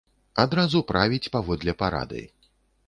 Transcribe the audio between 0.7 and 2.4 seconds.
правіць паводле парады.